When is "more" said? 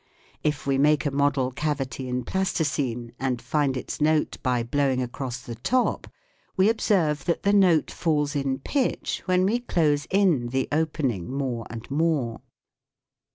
11.31-11.67, 11.91-12.41